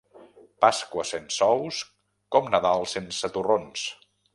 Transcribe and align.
Pasqua 0.65 1.05
sense 1.11 1.51
ous, 1.61 1.83
com 2.37 2.51
Nadal 2.57 2.91
sense 2.97 3.35
torrons. 3.39 3.91